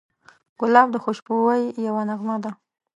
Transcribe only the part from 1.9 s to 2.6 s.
نغمه ده.